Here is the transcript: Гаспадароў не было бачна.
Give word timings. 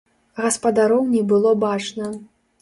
Гаспадароў 0.45 1.03
не 1.11 1.21
было 1.33 1.53
бачна. 1.67 2.11